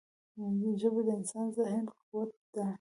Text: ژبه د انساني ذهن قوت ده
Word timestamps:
ژبه 0.79 1.01
د 1.07 1.09
انساني 1.17 1.51
ذهن 1.57 1.85
قوت 2.05 2.31
ده 2.53 2.65